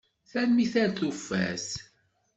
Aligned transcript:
Tanemmirt! 0.29 0.75
Ar 0.81 0.91
tufat! 0.97 1.67